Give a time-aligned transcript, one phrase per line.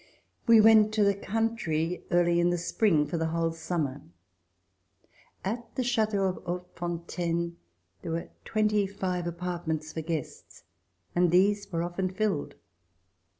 [0.47, 4.01] We went to the country early in the spring for the whole summer.
[5.45, 7.57] At the chateau of Hautefontaine
[8.01, 10.63] there were twenty five apartments for guests,
[11.15, 12.55] and these were often filled.